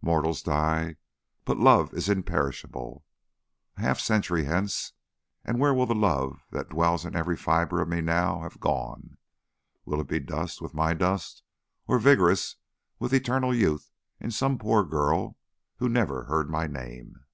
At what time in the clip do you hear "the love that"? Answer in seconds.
5.86-6.68